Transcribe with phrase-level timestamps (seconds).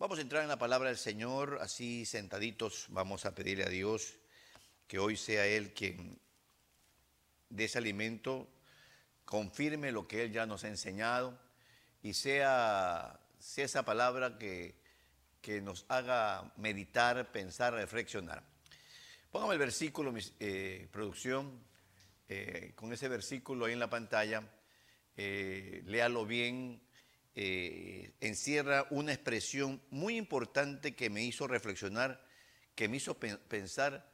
[0.00, 4.14] Vamos a entrar en la palabra del Señor, así sentaditos vamos a pedirle a Dios
[4.86, 6.18] que hoy sea Él quien
[7.50, 8.48] de ese alimento
[9.26, 11.38] confirme lo que Él ya nos ha enseñado
[12.02, 14.74] y sea, sea esa palabra que,
[15.42, 18.42] que, nos haga meditar, pensar, reflexionar.
[19.30, 21.62] Póngame el versículo, mi eh, producción,
[22.26, 24.50] eh, con ese versículo ahí en la pantalla,
[25.18, 26.80] eh, léalo bien
[27.34, 32.24] eh, encierra una expresión muy importante que me hizo reflexionar,
[32.74, 34.10] que me hizo pensar,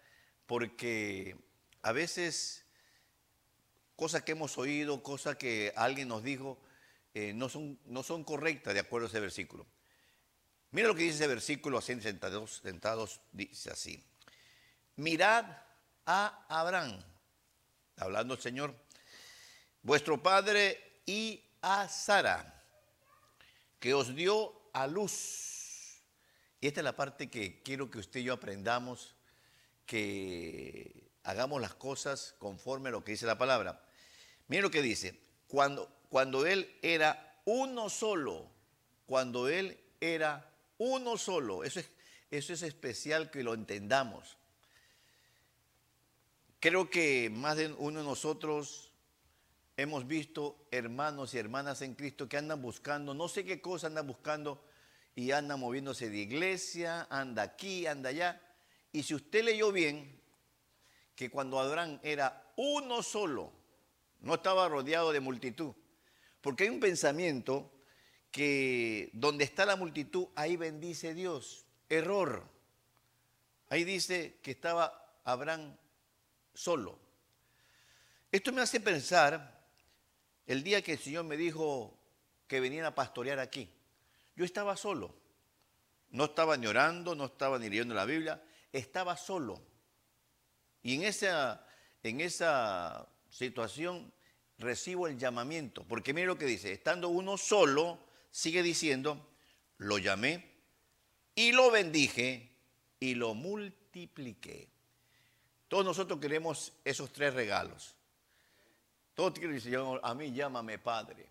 [0.47, 1.37] porque
[1.83, 2.65] a veces
[3.97, 6.59] cosas que hemos oído, cosas que alguien nos dijo,
[7.15, 9.67] eh, no, son, no son correctas de acuerdo a ese versículo.
[10.73, 14.05] Mira lo que dice ese versículo, así sentados, sentados, dice así.
[14.97, 15.47] Mirad
[16.05, 17.03] a Abraham,
[17.97, 18.75] hablando el Señor,
[19.83, 22.56] vuestro padre y a Sara
[23.87, 26.03] que os dio a luz.
[26.61, 29.15] Y esta es la parte que quiero que usted y yo aprendamos,
[29.87, 33.87] que hagamos las cosas conforme a lo que dice la palabra.
[34.49, 38.51] Miren lo que dice, cuando, cuando él era uno solo,
[39.07, 41.89] cuando él era uno solo, eso es,
[42.33, 44.37] eso es especial que lo entendamos.
[46.59, 48.93] Creo que más de uno de nosotros
[49.77, 54.07] hemos visto hermanos y hermanas en Cristo que andan buscando, no sé qué cosa andan
[54.07, 54.65] buscando
[55.15, 58.41] y andan moviéndose de iglesia, anda aquí, anda allá.
[58.93, 60.21] Y si usted leyó bien,
[61.15, 63.53] que cuando Abraham era uno solo,
[64.21, 65.73] no estaba rodeado de multitud,
[66.41, 67.73] porque hay un pensamiento
[68.31, 71.65] que donde está la multitud, ahí bendice Dios.
[71.89, 72.45] Error.
[73.69, 75.77] Ahí dice que estaba Abraham
[76.53, 76.99] solo.
[78.31, 79.56] Esto me hace pensar
[80.47, 81.99] el día que el Señor me dijo
[82.47, 83.69] que venían a pastorear aquí,
[84.37, 85.15] yo estaba solo.
[86.11, 89.61] No estaba ni orando, no estaba ni leyendo la Biblia, estaba solo.
[90.83, 91.67] Y en esa,
[92.03, 94.13] en esa situación
[94.59, 97.99] recibo el llamamiento, porque mire lo que dice, estando uno solo,
[98.31, 99.29] sigue diciendo,
[99.79, 100.57] lo llamé
[101.35, 102.51] y lo bendije
[103.01, 104.69] y lo multipliqué.
[105.69, 107.97] Todos nosotros queremos esos tres regalos.
[109.17, 111.27] Todo quiere decir, a mí llámame Padre.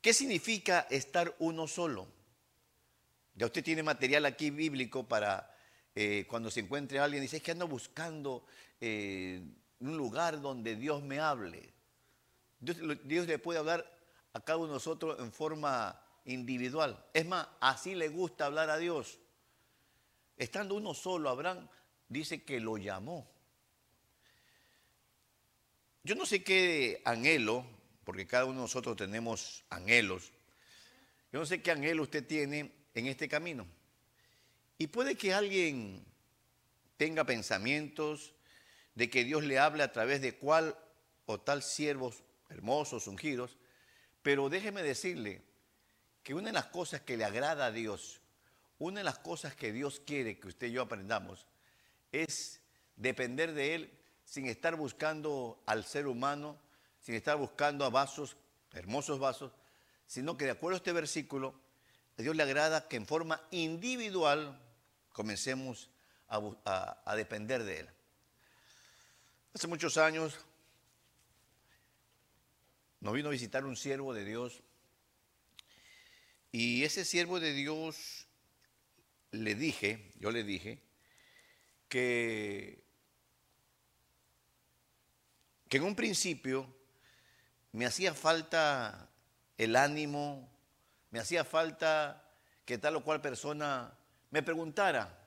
[0.00, 2.08] ¿Qué significa estar uno solo?
[3.36, 5.54] Ya usted tiene material aquí bíblico para
[5.94, 8.44] eh, cuando se encuentre alguien, dice, es que ando buscando
[8.80, 9.40] eh,
[9.78, 11.72] un lugar donde Dios me hable.
[12.58, 13.88] Dios, Dios le puede hablar
[14.32, 17.00] a cada uno de nosotros en forma individual.
[17.14, 19.20] Es más, así le gusta hablar a Dios.
[20.36, 21.68] Estando uno solo, Abraham
[22.08, 23.31] dice que lo llamó.
[26.04, 27.64] Yo no sé qué anhelo,
[28.04, 30.32] porque cada uno de nosotros tenemos anhelos.
[31.32, 33.66] Yo no sé qué anhelo usted tiene en este camino.
[34.78, 36.04] Y puede que alguien
[36.96, 38.34] tenga pensamientos
[38.96, 40.76] de que Dios le hable a través de cual
[41.26, 43.56] o tal siervos hermosos, ungidos,
[44.22, 45.42] pero déjeme decirle
[46.24, 48.20] que una de las cosas que le agrada a Dios,
[48.78, 51.46] una de las cosas que Dios quiere que usted y yo aprendamos,
[52.10, 52.60] es
[52.96, 54.01] depender de Él
[54.32, 56.58] sin estar buscando al ser humano,
[57.02, 58.34] sin estar buscando a vasos,
[58.72, 59.52] hermosos vasos,
[60.06, 61.54] sino que de acuerdo a este versículo,
[62.16, 64.58] a Dios le agrada que en forma individual
[65.12, 65.90] comencemos
[66.28, 67.88] a, a depender de Él.
[69.52, 70.38] Hace muchos años
[73.00, 74.62] nos vino a visitar un siervo de Dios
[76.52, 78.28] y ese siervo de Dios
[79.30, 80.80] le dije, yo le dije,
[81.90, 82.82] que
[85.72, 86.66] que en un principio
[87.72, 89.08] me hacía falta
[89.56, 90.46] el ánimo,
[91.10, 92.28] me hacía falta
[92.66, 93.90] que tal o cual persona
[94.30, 95.18] me preguntara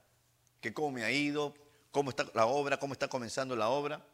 [0.61, 1.55] que cómo me ha ido,
[1.89, 4.05] cómo está la obra, cómo está comenzando la obra.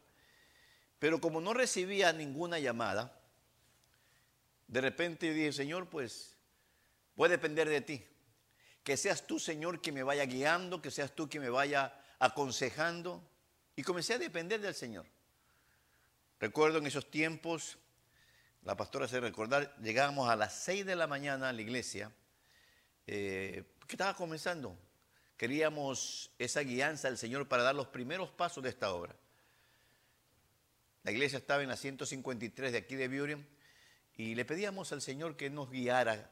[0.98, 3.14] Pero como no recibía ninguna llamada,
[4.68, 6.38] de repente dije, Señor, pues
[7.14, 8.06] voy a depender de ti.
[8.82, 13.22] Que seas tú, Señor, que me vaya guiando, que seas tú que me vaya aconsejando.
[13.76, 15.04] Y comencé a depender del Señor.
[16.42, 17.78] Recuerdo en esos tiempos,
[18.64, 22.10] la pastora se recordar, llegábamos a las 6 de la mañana a la iglesia,
[23.06, 24.76] eh, que estaba comenzando.
[25.36, 29.14] Queríamos esa guianza del Señor para dar los primeros pasos de esta obra.
[31.04, 33.46] La iglesia estaba en la 153 de aquí de Biurem
[34.16, 36.28] y le pedíamos al Señor que nos guiara,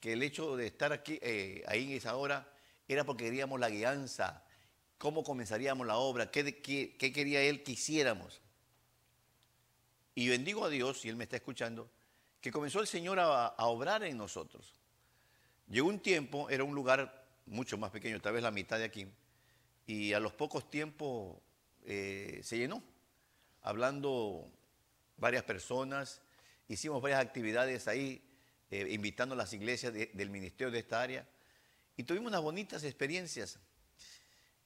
[0.00, 2.46] que el hecho de estar aquí, eh, ahí en esa hora,
[2.88, 4.44] era porque queríamos la guianza,
[4.98, 8.42] cómo comenzaríamos la obra, qué, qué quería Él que hiciéramos.
[10.18, 11.90] Y bendigo a Dios, y Él me está escuchando,
[12.40, 14.72] que comenzó el Señor a, obrar en nosotros.
[15.68, 19.06] Llegó un tiempo, era un lugar mucho más pequeño, tal vez la mitad de aquí,
[19.86, 21.36] y a los pocos tiempos
[21.84, 22.82] eh, se llenó,
[23.60, 24.50] hablando
[25.18, 26.22] varias personas,
[26.66, 28.22] hicimos varias actividades ahí,
[28.70, 31.28] eh, invitando a las iglesias del ministerio de esta área,
[31.94, 33.58] y tuvimos unas bonitas experiencias.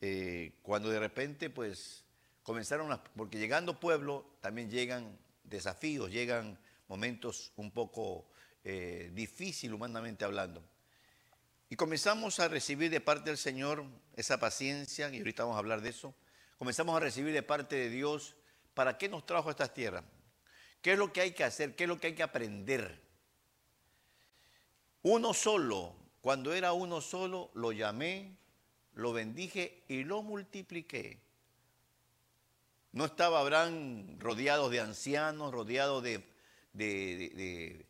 [0.01, 2.05] Eh, cuando de repente, pues,
[2.45, 5.19] comenzaron, a, porque llegando pueblo también llegan
[5.51, 6.59] desafíos, llegan
[6.89, 8.27] momentos un poco
[8.65, 10.65] eh, difíciles humanamente hablando.
[11.69, 13.85] Y comenzamos a recibir de parte del Señor
[14.17, 16.15] esa paciencia, y ahorita vamos a hablar de eso.
[16.59, 18.35] Comenzamos a recibir de parte de Dios
[18.75, 20.05] para qué nos trajo a estas tierras.
[20.83, 21.77] ¿Qué es lo que hay que hacer?
[21.77, 23.01] ¿Qué es lo que hay que aprender?
[25.03, 28.37] Uno solo, cuando era uno solo, lo llamé,
[28.95, 31.21] lo bendije y lo multipliqué.
[32.93, 37.87] No estaba Abraham rodeado de ancianos, rodeado de,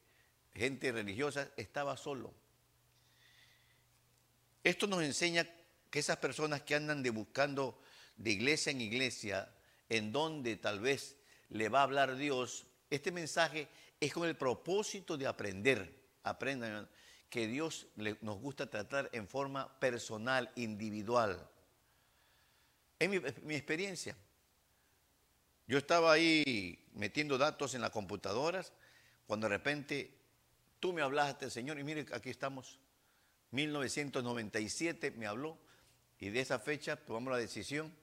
[0.54, 2.34] gente religiosa, estaba solo.
[4.62, 5.46] Esto nos enseña
[5.90, 7.80] que esas personas que andan de buscando
[8.16, 9.50] de iglesia en iglesia,
[9.88, 11.16] en donde tal vez
[11.48, 13.68] le va a hablar Dios, este mensaje
[13.98, 15.98] es con el propósito de aprender.
[16.24, 16.90] Aprendan
[17.30, 21.48] que Dios nos gusta tratar en forma personal, individual.
[22.98, 23.08] Es
[23.42, 24.14] mi experiencia.
[25.70, 28.72] Yo estaba ahí metiendo datos en las computadoras
[29.28, 30.12] cuando de repente
[30.80, 32.80] tú me hablaste, Señor, y mire, aquí estamos.
[33.52, 35.56] 1997 me habló
[36.18, 37.94] y de esa fecha tomamos la decisión.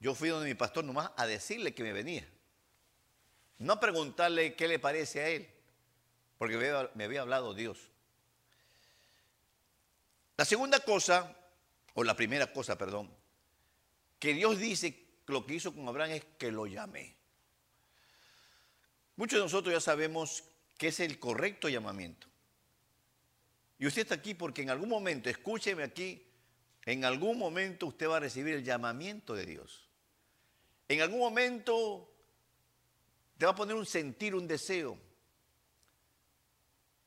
[0.00, 2.28] Yo fui donde mi pastor nomás a decirle que me venía.
[3.58, 5.48] No a preguntarle qué le parece a él,
[6.38, 6.56] porque
[6.94, 7.78] me había hablado Dios.
[10.36, 11.36] La segunda cosa,
[11.94, 13.14] o la primera cosa, perdón,
[14.18, 17.16] que Dios dice lo que hizo con Abraham es que lo llamé.
[19.16, 20.44] Muchos de nosotros ya sabemos
[20.78, 22.26] que es el correcto llamamiento.
[23.78, 26.26] Y usted está aquí porque en algún momento, escúcheme aquí,
[26.84, 29.88] en algún momento usted va a recibir el llamamiento de Dios.
[30.88, 32.10] En algún momento
[33.38, 34.98] te va a poner un sentir, un deseo.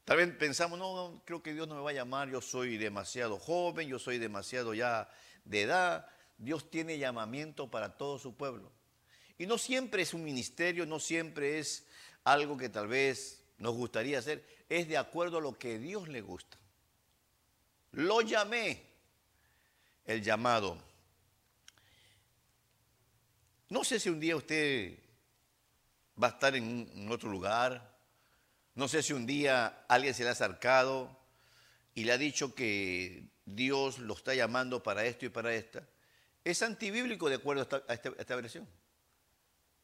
[0.06, 3.40] Tal vez pensamos, no, creo que Dios no me va a llamar, yo soy demasiado
[3.40, 5.10] joven, yo soy demasiado ya
[5.46, 6.08] de edad.
[6.38, 8.72] Dios tiene llamamiento para todo su pueblo.
[9.38, 11.86] Y no siempre es un ministerio, no siempre es
[12.24, 16.22] algo que tal vez nos gustaría hacer, es de acuerdo a lo que Dios le
[16.22, 16.58] gusta.
[17.92, 18.92] Lo llamé.
[20.06, 20.78] El llamado.
[23.70, 25.00] No sé si un día usted
[26.22, 27.98] va a estar en otro lugar.
[28.76, 31.18] No sé si un día alguien se le ha acercado
[31.96, 35.88] y le ha dicho que Dios lo está llamando para esto y para esta.
[36.44, 38.68] Es antibíblico de acuerdo a esta, a esta versión.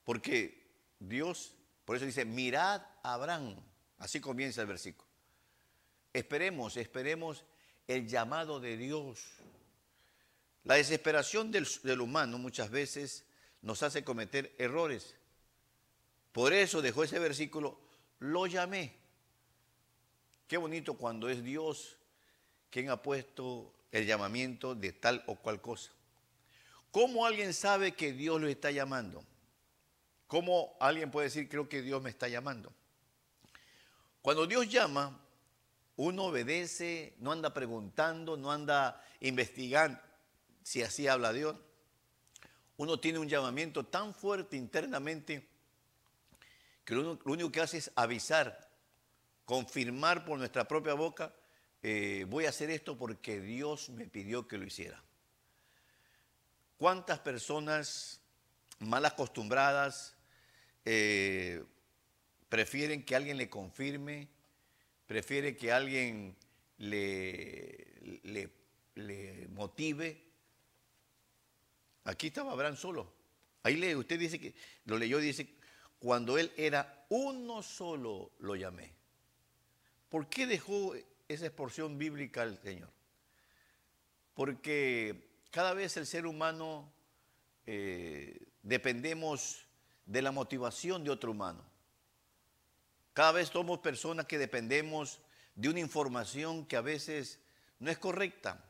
[0.03, 0.67] Porque
[0.99, 1.53] Dios,
[1.85, 3.55] por eso dice, mirad a Abraham.
[3.97, 5.09] Así comienza el versículo.
[6.13, 7.43] Esperemos, esperemos
[7.87, 9.19] el llamado de Dios.
[10.63, 11.67] La desesperación del,
[12.01, 13.25] humano muchas veces
[13.61, 15.15] nos hace cometer errores.
[16.31, 17.79] Por eso dejó ese versículo,
[18.19, 18.95] lo llamé.
[20.47, 21.97] Qué bonito cuando es Dios
[22.69, 25.91] quien ha puesto el llamamiento de tal o cual cosa.
[26.91, 29.23] ¿Cómo alguien sabe que Dios lo está llamando?
[30.27, 32.71] ¿Cómo alguien puede decir, creo que Dios me está llamando?
[34.21, 35.19] Cuando Dios llama,
[35.95, 39.99] uno obedece, no anda preguntando, no anda investigando
[40.63, 41.55] si así habla Dios.
[42.77, 45.47] Uno tiene un llamamiento tan fuerte internamente
[46.85, 48.69] que lo, único que hace es avisar,
[49.45, 51.33] confirmar por nuestra propia boca,
[51.81, 55.03] eh, voy a hacer esto porque Dios me pidió que lo hiciera.
[56.79, 58.21] ¿Cuántas personas
[58.79, 60.15] mal acostumbradas
[60.85, 61.61] eh,
[62.47, 64.29] prefieren que alguien le confirme,
[65.05, 66.37] prefiere que alguien
[66.77, 67.85] le,
[68.95, 70.23] le, motive.
[72.05, 73.13] Aquí estaba Abraham solo.
[73.63, 74.55] Ahí lee, usted dice que,
[74.85, 75.53] lo leyó, dice,
[75.99, 78.93] cuando él era uno solo lo llamé.
[80.07, 80.95] ¿Por qué dejó
[81.27, 82.89] esa exporción bíblica al Señor?
[84.33, 86.91] Porque cada vez el ser humano
[87.65, 89.65] eh, dependemos
[90.05, 91.63] de la motivación de otro humano.
[93.13, 95.21] Cada vez somos personas que dependemos
[95.55, 97.39] de una información que a veces
[97.79, 98.63] no es correcta.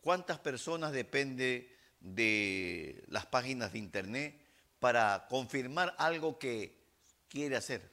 [0.00, 4.40] ¿Cuántas personas depende de las páginas de internet
[4.80, 6.78] para confirmar algo que
[7.28, 7.90] quiere hacer?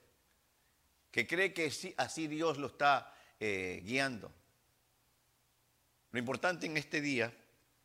[1.11, 4.31] Que cree que así Dios lo está eh, guiando.
[6.11, 7.33] Lo importante en este día,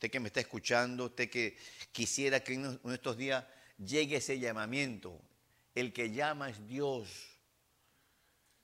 [0.01, 1.59] usted que me está escuchando, usted que
[1.93, 3.45] quisiera que en estos días
[3.77, 5.21] llegue ese llamamiento,
[5.75, 7.37] el que llama es Dios.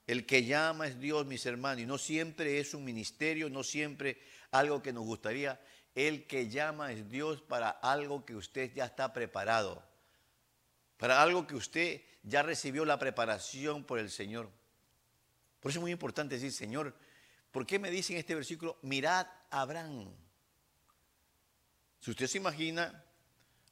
[0.07, 4.19] El que llama es Dios, mis hermanos, y no siempre es un ministerio, no siempre
[4.50, 5.61] algo que nos gustaría.
[5.95, 9.87] El que llama es Dios para algo que usted ya está preparado,
[10.97, 14.49] para algo que usted ya recibió la preparación por el Señor.
[15.61, 16.97] Por eso es muy importante decir, Señor,
[17.50, 20.16] ¿por qué me dice en este versículo, mirad Abraham?
[22.07, 23.03] Si usted se imagina,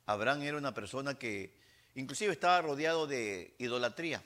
[0.07, 1.55] Abraham era una persona que
[1.95, 4.25] inclusive estaba rodeado de idolatría.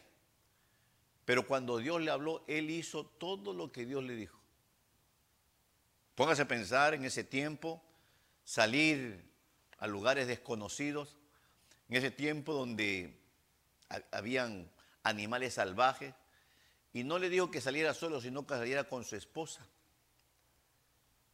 [1.26, 4.40] Pero cuando Dios le habló, él hizo todo lo que Dios le dijo.
[6.14, 7.82] Póngase a pensar en ese tiempo,
[8.44, 9.30] salir
[9.76, 11.14] a lugares desconocidos,
[11.90, 13.14] en ese tiempo donde
[14.10, 14.70] habían
[15.02, 16.14] animales salvajes,
[16.94, 19.68] y no le dijo que saliera solo, sino que saliera con su esposa.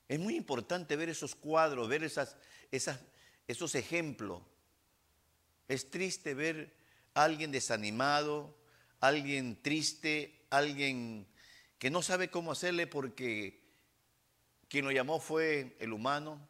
[0.08, 2.36] Es muy importante ver esos cuadros, ver esas,
[2.70, 4.42] esos ejemplos.
[5.68, 6.74] Es triste ver
[7.14, 8.56] a alguien desanimado,
[9.00, 11.26] alguien triste, alguien
[11.78, 13.62] que no sabe cómo hacerle porque
[14.68, 16.48] quien lo llamó fue el humano,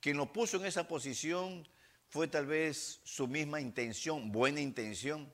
[0.00, 1.66] quien lo puso en esa posición
[2.08, 5.32] fue tal vez su misma intención, buena intención.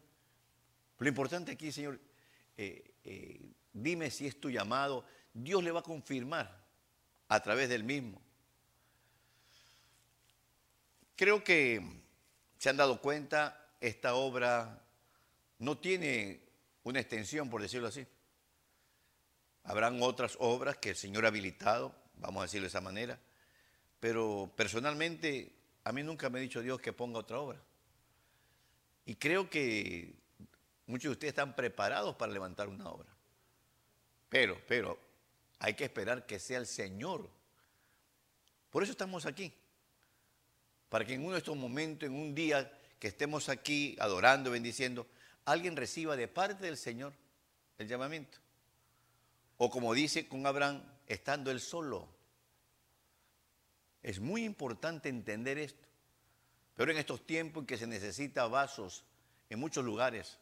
[0.98, 1.98] Lo importante aquí, Señor,
[2.56, 3.40] eh, eh,
[3.72, 6.57] dime si es tu llamado, Dios le va a confirmar
[7.28, 8.20] a través del mismo.
[11.16, 11.82] Creo que
[12.58, 14.82] se han dado cuenta, esta obra
[15.58, 16.40] no tiene
[16.84, 18.06] una extensión, por decirlo así.
[19.64, 23.18] Habrán otras obras que el Señor ha habilitado, vamos a decirlo de esa manera,
[24.00, 25.52] pero personalmente
[25.84, 27.60] a mí nunca me ha dicho Dios que ponga otra obra.
[29.04, 30.14] Y creo que
[30.86, 33.08] muchos de ustedes están preparados para levantar una obra.
[34.28, 34.98] Pero, pero,
[35.58, 37.28] hay que esperar que sea el Señor.
[38.70, 39.52] Por eso estamos aquí.
[40.88, 45.06] Para que en uno de estos momentos, en un día que estemos aquí adorando, bendiciendo,
[45.44, 47.12] alguien reciba de parte del Señor
[47.78, 48.38] el llamamiento.
[49.56, 52.08] O como dice con Abraham, estando él solo.
[54.02, 55.86] Es muy importante entender esto.
[56.74, 59.04] Pero en estos tiempos en que se necesita vasos
[59.50, 60.38] en muchos lugares.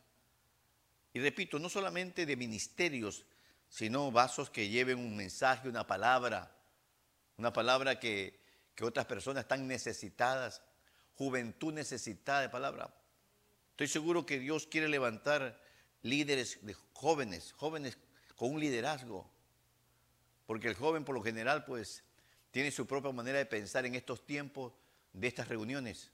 [1.14, 3.24] Y repito, no solamente de ministerios,
[3.68, 6.54] sino vasos que lleven un mensaje, una palabra,
[7.36, 8.38] una palabra que,
[8.74, 10.62] que otras personas están necesitadas,
[11.14, 12.94] juventud necesitada de palabra.
[13.70, 15.60] Estoy seguro que Dios quiere levantar
[16.02, 17.98] líderes de jóvenes, jóvenes
[18.36, 19.28] con un liderazgo.
[20.46, 22.04] Porque el joven por lo general pues
[22.50, 24.72] tiene su propia manera de pensar en estos tiempos
[25.12, 26.10] de estas reuniones.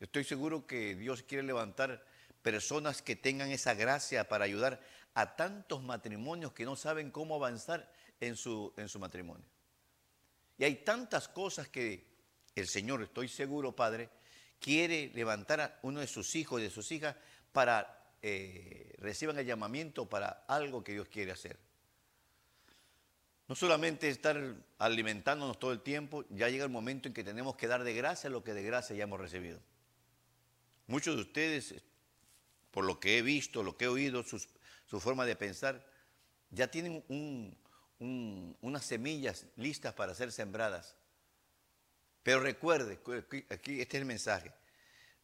[0.00, 2.04] Estoy seguro que Dios quiere levantar
[2.42, 4.80] personas que tengan esa gracia para ayudar
[5.14, 9.46] a tantos matrimonios que no saben cómo avanzar en su, en su matrimonio.
[10.58, 12.06] Y hay tantas cosas que
[12.54, 14.10] el Señor, estoy seguro, Padre,
[14.58, 17.16] quiere levantar a uno de sus hijos y de sus hijas
[17.52, 21.58] para eh, reciban el llamamiento para algo que Dios quiere hacer.
[23.48, 27.66] No solamente estar alimentándonos todo el tiempo, ya llega el momento en que tenemos que
[27.66, 29.58] dar de gracia lo que de gracia ya hemos recibido.
[30.86, 31.74] Muchos de ustedes,
[32.70, 35.84] por lo que he visto, lo que he oído, su forma de pensar,
[36.50, 37.04] ya tienen
[38.60, 40.96] unas semillas listas para ser sembradas.
[42.22, 43.00] Pero recuerde,
[43.48, 44.52] aquí este es el mensaje.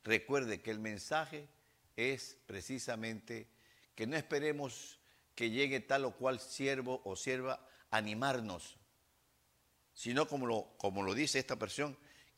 [0.03, 1.49] Recuerde que el mensaje
[1.97, 3.49] es precisamente
[3.95, 4.99] que no esperemos
[5.35, 8.77] que llegue tal o cual siervo o sierva a animarnos,
[9.95, 11.95] sino como lo, como lo dice esta persona,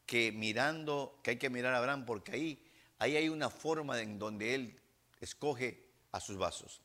[0.06, 2.66] que mirando, que hay que mirar a Abraham, porque ahí,
[2.98, 4.80] ahí hay una forma en donde él
[5.20, 6.80] escoge a sus vasos.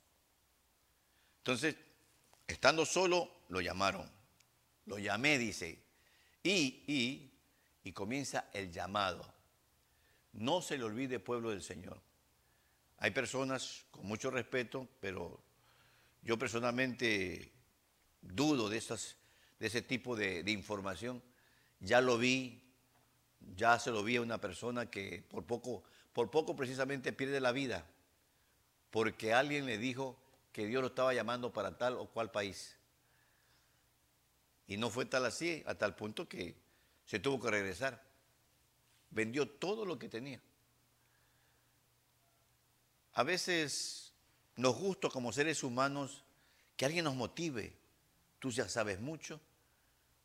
[1.39, 1.75] Entonces,
[2.47, 4.09] estando solo, lo llamaron.
[4.85, 5.83] Lo llamé, dice.
[6.43, 7.33] Y, y
[7.83, 9.25] y comienza el llamado.
[10.33, 11.99] No se le olvide pueblo del Señor.
[12.97, 15.39] Hay personas con mucho respeto, pero
[16.21, 17.51] yo personalmente
[18.21, 19.17] dudo de, esas,
[19.59, 21.21] de ese tipo de, de información.
[21.81, 22.63] Ya lo vi,
[23.55, 27.51] ya se lo vi a una persona que por poco, por poco precisamente pierde la
[27.51, 27.85] vida,
[28.93, 30.15] porque alguien le dijo
[30.51, 32.77] que Dios lo estaba llamando para tal o cual país.
[34.67, 36.55] Y no fue tal así, hasta el punto que
[37.03, 38.03] se tuvo que regresar.
[39.09, 40.39] Vendió todo lo que tenía.
[43.13, 44.13] A veces
[44.57, 46.23] nos gusta como seres humanos
[46.77, 47.75] que alguien nos motive.
[48.37, 49.41] Tú ya sabes mucho,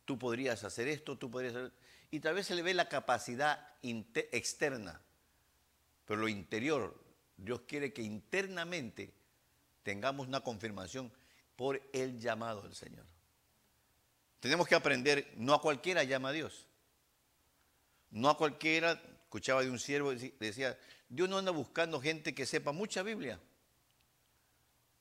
[0.05, 1.71] tú podrías hacer esto, tú podrías hacer...
[2.11, 5.01] Y tal vez se le ve la capacidad externa,
[6.05, 7.08] pero lo interior,
[7.43, 9.13] Dios quiere que internamente
[9.83, 11.11] tengamos una confirmación
[11.55, 13.05] por el llamado del Señor.
[14.39, 16.65] Tenemos que aprender, no a cualquiera llama a Dios.
[18.11, 20.77] No a cualquiera, escuchaba de un siervo, decía,
[21.07, 23.39] Dios no anda buscando gente que sepa mucha Biblia.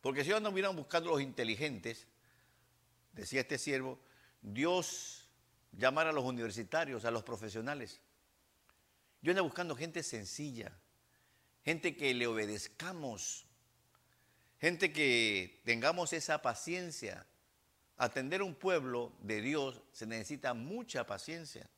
[0.01, 2.07] Porque si no hubieran buscando los inteligentes,
[3.13, 3.99] decía este siervo,
[4.43, 5.29] Dios
[5.73, 8.01] llamara a los universitarios, a los profesionales.
[9.23, 10.73] Yo ando buscando gente sencilla,
[11.69, 13.45] gente que le obedezcamos,
[14.59, 17.27] gente que tengamos esa paciencia.
[17.99, 21.69] Atender un pueblo de Dios se necesita mucha paciencia.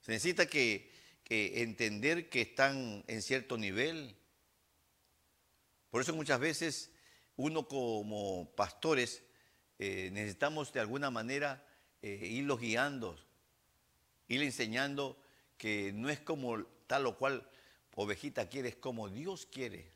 [0.00, 0.90] Se necesita que,
[1.30, 4.16] entender que están en cierto nivel.
[5.90, 6.90] Por eso muchas veces
[7.36, 9.22] uno como pastores
[9.78, 11.64] eh, necesitamos de alguna manera
[12.02, 13.24] eh, irlos guiando,
[14.26, 15.16] ir enseñando
[15.56, 17.48] que no es como tal o cual
[18.00, 19.90] ovejita quiere, es como Dios quiere.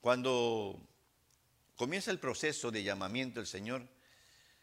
[0.00, 0.80] Cuando
[1.76, 3.86] comienza el proceso de llamamiento del Señor,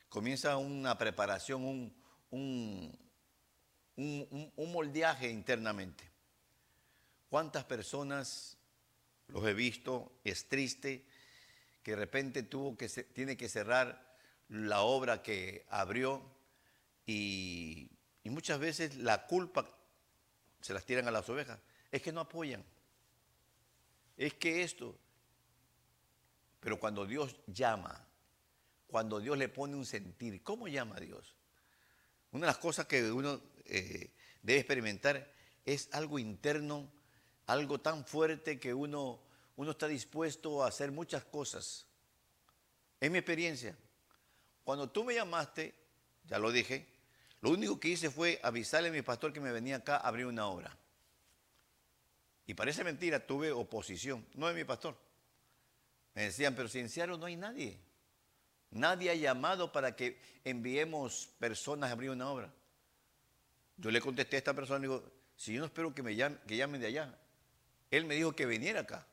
[0.09, 1.95] comienza una preparación, un,
[2.31, 2.97] un,
[4.55, 6.09] un, moldeaje internamente.
[7.29, 8.57] ¿Cuántas personas
[9.27, 10.11] los he visto?
[10.23, 11.05] Es triste
[11.83, 14.17] que de repente tuvo que tiene que cerrar
[14.49, 16.23] la obra que abrió
[17.05, 17.91] y,
[18.23, 19.69] y muchas veces la culpa
[20.61, 21.59] se las tiran a las ovejas.
[21.95, 22.61] Es que no apoyan.
[24.17, 24.99] Es que esto.
[26.59, 28.05] Pero cuando Dios llama,
[28.85, 31.37] cuando Dios le pone un sentir, ¿cómo llama a Dios?
[32.31, 34.11] Una de las cosas que uno eh,
[34.41, 35.31] debe experimentar
[35.63, 36.91] es algo interno,
[37.45, 39.21] algo tan fuerte que uno,
[39.55, 41.87] uno está dispuesto a hacer muchas cosas.
[42.99, 43.73] En mi experiencia,
[44.65, 45.73] cuando tú me llamaste,
[46.25, 46.89] ya lo dije,
[47.39, 50.25] lo único que hice fue avisarle a mi pastor que me venía acá a abrir
[50.25, 50.77] una obra.
[52.47, 54.97] Y parece mentira, tuve oposición, no de mi pastor.
[56.13, 57.79] Me decían, pero Seattle no hay nadie.
[58.71, 62.53] Nadie ha llamado para que enviemos personas a abrir una obra.
[63.77, 65.03] Yo le contesté a esta persona, digo,
[65.35, 67.17] si yo no espero que me llamen, que llamen de allá.
[67.91, 69.05] Él me dijo que viniera acá.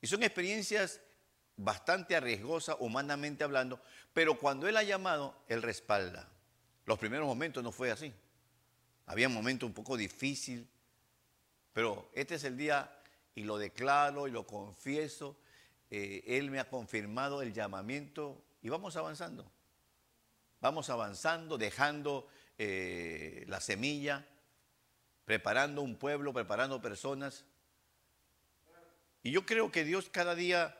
[0.00, 1.00] Y son experiencias
[1.56, 3.80] bastante arriesgosa humanamente hablando,
[4.12, 6.28] pero cuando Él ha llamado, Él respalda.
[6.86, 8.12] Los primeros momentos no fue así.
[9.06, 10.66] Había momentos un poco difícil,
[11.72, 12.90] pero este es el día
[13.34, 15.36] y lo declaro y lo confieso.
[15.90, 19.50] Eh, él me ha confirmado el llamamiento y vamos avanzando.
[20.60, 22.28] Vamos avanzando, dejando
[22.58, 24.26] eh, la semilla,
[25.24, 27.44] preparando un pueblo, preparando personas.
[29.22, 30.76] Y yo creo que Dios cada día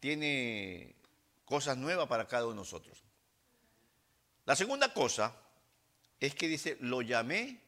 [0.00, 0.96] tiene
[1.44, 3.02] cosas nuevas para cada uno de nosotros.
[4.46, 5.36] La segunda cosa
[6.18, 7.60] es que dice, lo llamé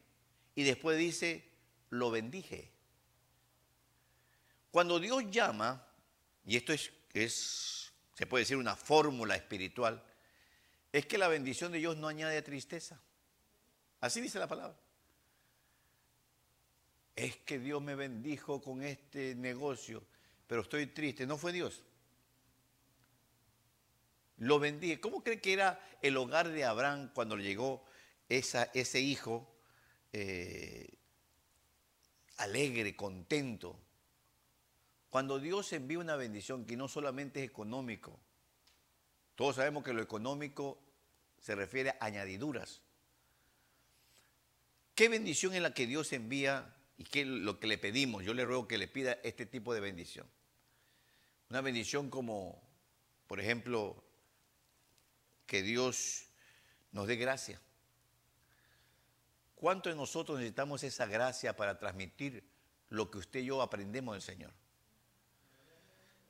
[0.55, 1.52] y después dice,
[1.93, 2.71] lo bendije.
[4.71, 5.87] Cuando Dios llama,
[6.45, 6.93] y esto es,
[8.15, 10.03] se puede decir una fórmula espiritual,
[10.93, 13.01] es que la bendición de Dios no añade tristeza.
[14.01, 14.77] Así dice la palabra.
[17.15, 20.03] Es que Dios me bendijo con este negocio,
[20.47, 21.27] pero estoy triste.
[21.27, 21.83] No fue Dios
[24.43, 25.01] lo bendiga.
[25.01, 27.85] ¿Cómo cree que era el hogar de Abraham cuando le llegó
[28.29, 29.49] esa, ese hijo
[30.13, 30.89] eh,
[32.43, 33.79] alegre, contento?
[35.11, 38.19] Cuando Dios envía una bendición que no solamente es económico,
[39.35, 40.79] todos sabemos que lo económico
[41.41, 42.81] se refiere a añadiduras.
[44.95, 48.25] ¿Qué bendición es la que Dios envía y qué lo que le pedimos?
[48.25, 50.27] Yo le ruego que le pida este tipo de bendición.
[51.51, 52.63] Una bendición como,
[53.27, 54.03] por ejemplo,
[55.47, 56.25] que Dios
[56.93, 57.61] nos dé gracia.
[59.63, 62.43] ¿Cuánto de nosotros necesitamos esa gracia para transmitir
[62.89, 64.51] lo que usted y yo aprendemos del Señor?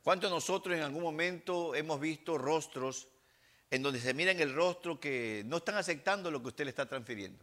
[0.02, 3.08] ¿Cuántos de nosotros en algún momento hemos visto rostros
[3.70, 6.70] en donde se mira en el rostro que no están aceptando lo que usted le
[6.72, 7.42] está transfiriendo?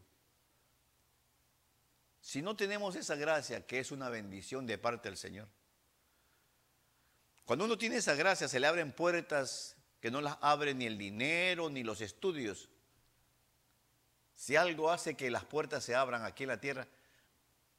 [2.21, 5.47] Si no tenemos esa gracia, que es una bendición de parte del Señor.
[7.45, 10.99] Cuando uno tiene esa gracia, se le abren puertas que no las abre ni el
[10.99, 12.69] dinero ni los estudios.
[14.39, 16.87] Si algo hace que las puertas se abran aquí en la tierra,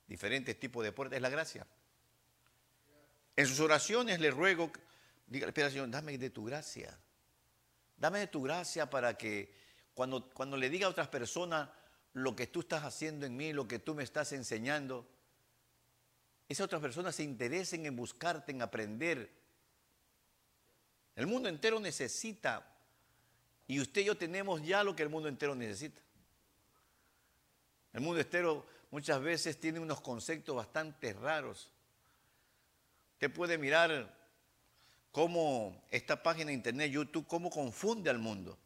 [0.06, 1.66] diferentes tipos de puertas, es la gracia.
[3.34, 4.70] En sus oraciones le ruego,
[5.26, 6.98] diga, espera Señor, dame de tu gracia.
[7.96, 9.54] Dame de tu gracia para que
[9.94, 11.70] cuando, cuando le diga a otras personas
[12.12, 15.08] lo que tú estás haciendo en mí, lo que tú me estás enseñando,
[16.46, 19.30] esas otras personas se interesen en buscarte, en aprender,
[21.16, 22.70] el mundo entero necesita,
[23.66, 26.02] y usted y yo tenemos ya lo que el mundo entero necesita.
[27.92, 31.70] El mundo entero muchas veces tiene unos conceptos bastante raros.
[33.14, 34.16] Usted puede mirar
[35.12, 38.56] cómo esta página de internet, YouTube, cómo confunde al mundo.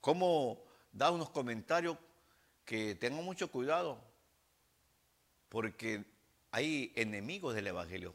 [0.00, 1.96] Cómo da unos comentarios
[2.64, 4.00] que tengan mucho cuidado,
[5.48, 6.04] porque
[6.50, 8.14] hay enemigos del Evangelio.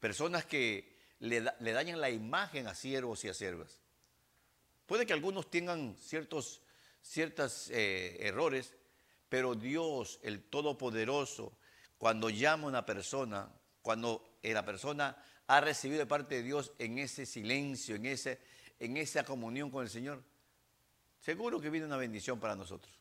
[0.00, 3.80] personas que le, dañan la imagen a siervos y a siervas.
[4.86, 6.60] Puede que algunos tengan ciertos
[7.06, 8.74] ciertos eh, errores,
[9.28, 11.56] pero Dios, el Todopoderoso,
[11.98, 13.50] cuando llama a una persona,
[13.82, 15.16] cuando la persona
[15.46, 18.40] ha recibido de parte de Dios en ese silencio, en, ese,
[18.78, 20.22] en esa comunión con el Señor,
[21.20, 22.92] seguro que viene una bendición para nosotros.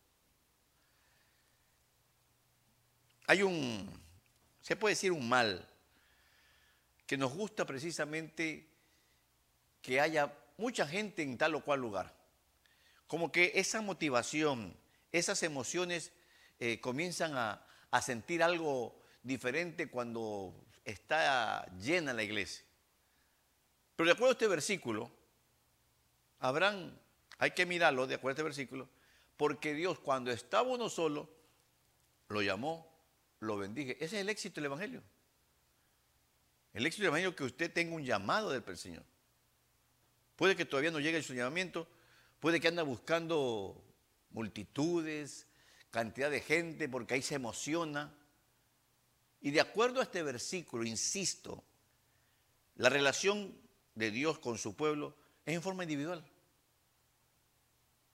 [3.28, 3.90] Hay un,
[4.62, 5.68] se puede decir un mal,
[7.08, 8.68] que nos gusta precisamente
[9.82, 12.25] que haya mucha gente en tal o cual lugar.
[13.08, 14.76] Como que esa motivación,
[15.12, 16.12] esas emociones
[16.60, 17.62] eh, comienzan a,
[18.02, 22.66] sentir algo diferente cuando está llena la iglesia.
[23.96, 25.10] Pero de acuerdo a este versículo,
[26.40, 26.92] Abraham,
[27.38, 28.90] hay que mirarlo de acuerdo a este versículo,
[29.38, 31.30] porque Dios cuando estaba uno solo,
[32.28, 32.86] lo llamó,
[33.40, 33.92] lo bendijo.
[33.92, 35.02] Ese es el éxito del Evangelio.
[36.74, 39.04] El éxito del Evangelio es que usted tenga un llamado del Señor.
[40.36, 41.88] Puede que todavía no llegue su llamamiento,
[42.40, 43.84] puede que anda buscando
[44.32, 45.48] multitudes,
[45.90, 48.14] cantidad de gente, porque ahí se emociona.
[49.42, 51.64] Y de acuerdo a este versículo, insisto,
[52.76, 53.56] la relación
[53.94, 56.26] de Dios con su pueblo es en forma individual.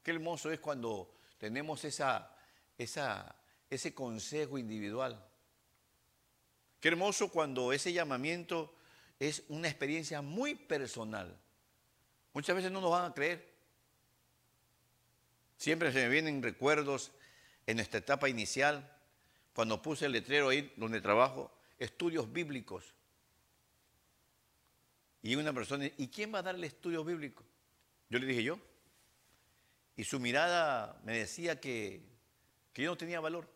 [0.04, 2.36] Qué hermoso es cuando tenemos esa,
[2.78, 3.36] esa,
[3.70, 5.24] ese consejo individual.
[6.80, 8.76] Qué hermoso cuando ese llamamiento
[9.20, 11.40] es una experiencia muy personal.
[12.34, 13.51] Muchas veces no nos van a creer.
[15.62, 17.12] Siempre se me vienen recuerdos
[17.68, 18.98] en nuestra etapa inicial,
[19.54, 22.96] cuando puse el letrero ahí donde trabajo, estudios bíblicos.
[25.22, 27.44] Y una persona, ¿y quién va a dar el estudio bíblico?
[28.10, 28.58] Yo le dije yo.
[29.96, 32.02] Y su mirada me decía que,
[32.74, 33.48] que yo no tenía valor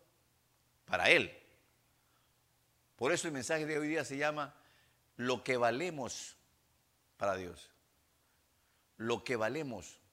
[0.86, 1.36] para él.
[2.98, 4.54] Por eso el mensaje de hoy día se llama
[5.18, 6.38] lo que valemos
[7.18, 7.72] para Dios.
[8.98, 10.05] Lo que valemos.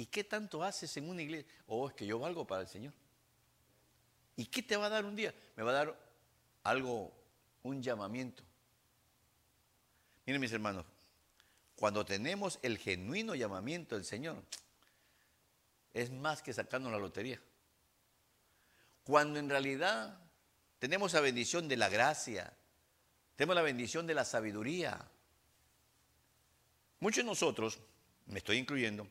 [0.00, 1.46] ¿Y qué tanto haces en una iglesia?
[1.66, 2.94] Oh, es que yo valgo para el Señor.
[4.34, 5.34] ¿Y qué te va a dar un día?
[5.56, 6.10] Me va a dar
[6.62, 7.12] algo,
[7.64, 8.42] un llamamiento.
[10.24, 10.86] Miren mis hermanos,
[11.76, 14.42] cuando tenemos el genuino llamamiento del Señor,
[15.92, 17.38] es más que sacarnos la lotería.
[19.04, 20.18] Cuando en realidad
[20.78, 22.50] tenemos la bendición de la gracia.
[23.36, 24.98] Tenemos la bendición de la sabiduría.
[27.00, 27.78] Muchos de nosotros,
[28.24, 29.06] me estoy incluyendo,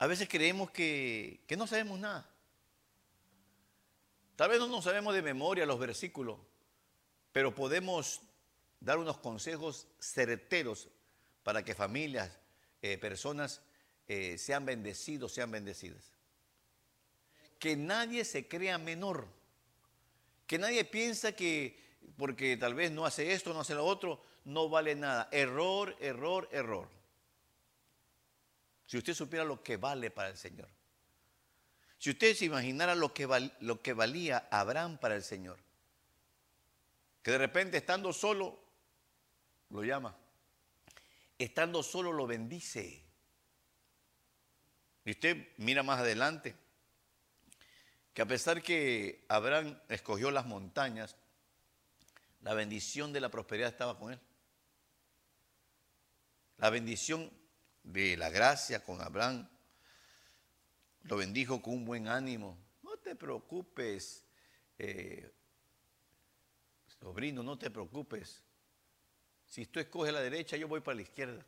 [0.00, 2.26] a veces creemos que, que no sabemos nada.
[4.34, 6.38] Tal vez no nos sabemos de memoria los versículos,
[7.32, 8.22] pero podemos
[8.80, 10.88] dar unos consejos certeros
[11.42, 12.30] para que familias,
[12.80, 13.60] eh, personas
[14.08, 16.14] eh, sean bendecidos, sean bendecidas.
[17.58, 19.26] Que nadie se crea menor.
[20.46, 21.78] Que nadie piensa que
[22.16, 25.28] porque tal vez no hace esto, no hace lo otro, no vale nada.
[25.30, 26.99] Error, error, error.
[28.90, 30.68] Si usted supiera lo que vale para el Señor.
[31.96, 35.60] Si usted se imaginara lo que, lo que valía Abraham para el Señor.
[37.22, 38.58] Que de repente estando solo,
[39.68, 40.16] lo llama.
[41.38, 43.04] Estando solo lo bendice.
[45.04, 46.56] Y usted mira más adelante
[48.12, 51.14] que a pesar que Abraham escogió las montañas,
[52.42, 54.20] la bendición de la prosperidad estaba con él.
[56.58, 57.30] La bendición
[57.82, 59.48] de la gracia con Abraham
[61.04, 62.56] lo bendijo con un buen ánimo.
[62.82, 64.24] No te preocupes,
[64.78, 65.30] eh,
[67.00, 68.42] sobrino, no te preocupes.
[69.46, 71.44] Si tú escoges la derecha, yo voy para la izquierda.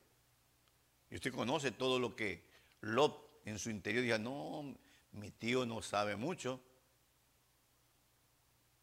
[1.11, 2.43] Y usted conoce todo lo que
[2.81, 4.75] Lot en su interior diga, no,
[5.13, 6.61] mi tío no sabe mucho.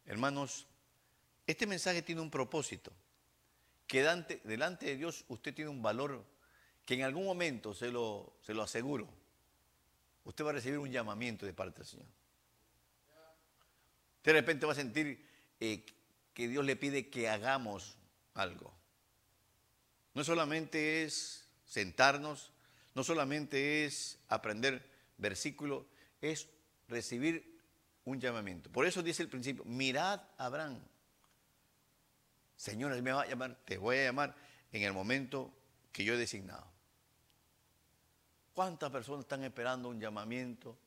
[0.06, 0.68] Hermanos,
[1.46, 2.92] este mensaje tiene un propósito,
[3.88, 4.04] que
[4.44, 6.24] delante, de Dios usted tiene un valor
[6.90, 9.08] que en algún momento, se lo, se lo aseguro,
[10.24, 12.08] usted va a recibir un llamamiento de parte del Señor.
[14.24, 15.24] De repente va a sentir
[15.60, 15.86] eh,
[16.34, 17.96] que Dios le pide que hagamos
[18.34, 18.74] algo.
[20.16, 22.54] No solamente es sentarnos,
[22.96, 24.84] no solamente es aprender
[25.20, 25.86] versículos,
[26.22, 26.50] es
[26.88, 27.62] recibir
[28.04, 28.72] un llamamiento.
[28.72, 30.80] Por eso dice el principio, mirad a Abraham.
[32.56, 34.36] Señor, Él me va a llamar, te voy a llamar
[34.72, 35.54] en el momento
[35.92, 36.69] que yo he designado.
[38.60, 40.78] ¿Cuántas personas están esperando un llamamiento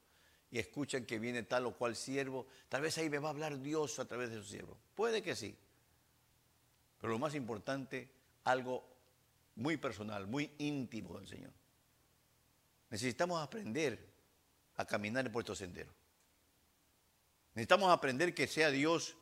[0.50, 2.46] y escuchan que viene tal o cual siervo?
[2.68, 4.76] Tal vez ahí me va a hablar Dios a través de su siervo.
[4.94, 5.56] Puede que sí.
[7.00, 8.10] Pero lo más importante,
[8.44, 8.86] algo
[9.56, 11.50] muy personal, muy íntimo del Señor.
[12.90, 14.06] Necesitamos aprender
[14.76, 15.94] a caminar por estos senderos.
[17.54, 19.16] Necesitamos aprender que sea Dios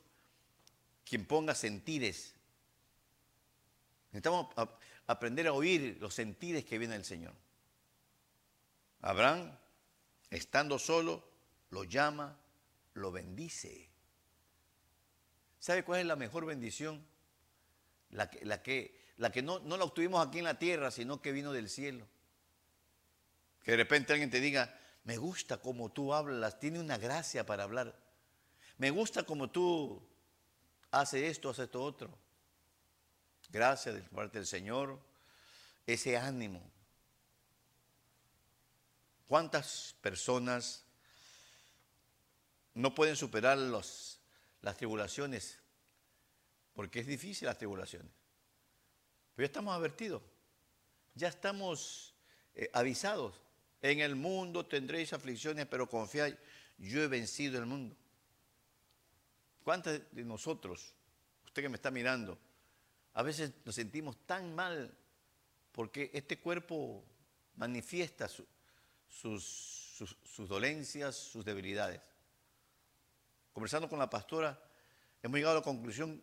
[1.05, 2.35] quien ponga sentires
[4.11, 4.49] Necesitamos
[5.07, 7.33] aprender a oír los sentidos que viene del Señor.
[9.03, 9.57] Abraham,
[10.31, 11.25] estando solo,
[11.71, 12.39] lo llama,
[12.95, 13.89] lo bendice.
[15.59, 17.05] ¿Sabe cuál es la mejor bendición?
[18.11, 21.21] La que, la que, la que no, no la obtuvimos aquí en la tierra, sino
[21.23, 22.07] que vino del cielo.
[23.63, 27.65] Que de repente alguien te diga, me gusta como tú hablas, tiene una gracia para
[27.65, 27.95] hablar.
[28.79, 30.03] Me gusta como tú
[30.91, 32.11] haces esto, haces esto otro.
[33.51, 34.99] Gracias de parte del Señor,
[35.87, 36.63] ese ánimo.
[39.31, 40.85] ¿Cuántas personas
[42.75, 44.19] no pueden superar las
[44.77, 45.57] tribulaciones?
[46.75, 48.11] Porque es difícil las tribulaciones.
[49.37, 50.21] Pero ya estamos advertidos,
[51.15, 52.13] ya estamos
[52.57, 53.41] eh, avisados.
[53.83, 56.35] En el mundo tendréis aflicciones, pero confiad,
[56.79, 57.95] yo he vencido el mundo.
[59.63, 60.93] ¿Cuántos de nosotros,
[61.45, 62.37] usted que me está mirando,
[63.15, 64.93] a veces nos sentimos tan mal
[65.71, 67.05] porque este cuerpo
[67.55, 68.29] manifiesta
[69.11, 72.01] sus, dolencias, sus debilidades?
[73.53, 74.59] Conversando con la pastora,
[75.23, 76.23] hemos llegado a la conclusión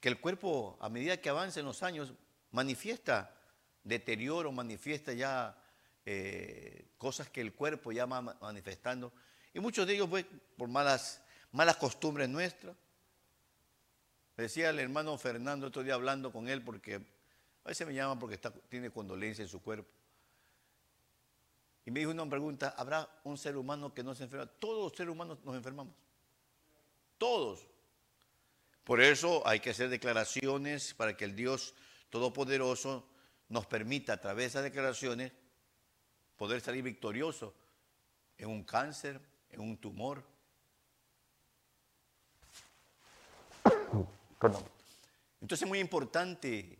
[0.00, 2.12] que el cuerpo, a medida que avanza en los años,
[2.50, 3.34] manifiesta
[3.82, 5.56] deterioro, manifiesta ya
[6.04, 9.12] eh, cosas que el cuerpo ya va manifestando.
[9.54, 11.22] Y muchos de ellos pues, por malas,
[11.52, 12.76] malas costumbres nuestras.
[14.36, 16.96] Decía el hermano Fernando otro día hablando con él porque
[17.64, 19.95] a veces me llama porque tiene condolencia en su cuerpo.
[21.86, 24.46] Y me dijo una pregunta, ¿habrá un ser humano que no se enferma?
[24.46, 25.94] Todos los seres humanos nos enfermamos.
[27.16, 27.64] Todos.
[28.82, 31.74] Por eso hay que hacer declaraciones para que el Dios
[32.10, 33.08] Todopoderoso
[33.48, 35.32] nos permita a través de esas declaraciones
[36.36, 37.54] poder salir victorioso
[38.36, 39.20] en un cáncer,
[39.50, 40.24] en un tumor.
[45.40, 46.78] Entonces es muy importante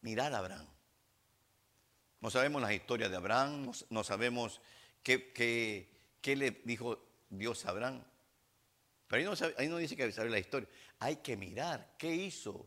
[0.00, 0.71] mirar a Abraham.
[2.22, 4.60] No sabemos las historias de Abraham, no, sabemos
[5.02, 5.88] qué,
[6.24, 8.00] le dijo Dios a Abraham.
[9.08, 10.68] Pero ahí no, ahí no dice que saber la historia.
[11.00, 12.64] Hay que mirar qué hizo.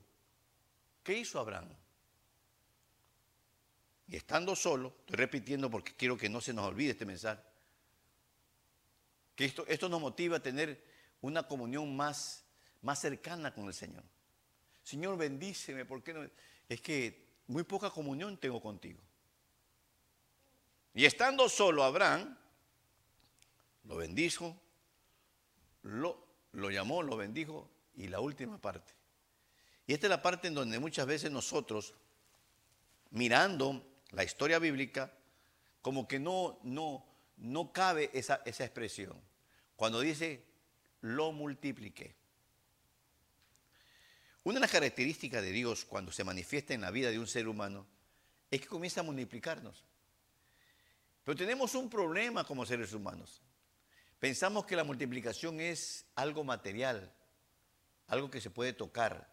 [1.02, 1.70] ¿Qué hizo Abraham?
[4.08, 7.42] Y estando solo, estoy repitiendo porque quiero que no se nos olvide este mensaje,
[9.36, 10.84] que esto, nos motiva a tener
[11.22, 12.44] una comunión más,
[12.82, 14.04] más cercana con el Señor.
[14.84, 16.30] Señor, bendíceme, ¿por qué no?
[16.68, 19.05] Es que muy poca comunión tengo contigo.
[20.96, 22.38] Y estando solo Abraham,
[23.84, 24.58] lo bendijo,
[25.84, 28.94] lo, llamó, lo bendijo, y la última parte.
[29.88, 31.94] Y esta es la parte en donde muchas veces nosotros,
[33.12, 35.12] mirando la historia bíblica,
[35.82, 37.06] como que no, no,
[37.38, 39.22] no cabe esa, esa expresión.
[39.76, 40.46] Cuando dice,
[41.02, 42.16] lo multipliqué.
[44.44, 47.50] Una de las características de Dios cuando se manifiesta en la vida de un ser
[47.50, 47.86] humano
[48.50, 49.84] es que comienza a multiplicarnos.
[51.26, 53.42] Pero tenemos un problema como seres humanos.
[54.20, 57.12] Pensamos que la multiplicación es algo material,
[58.08, 59.28] algo que se puede tocar.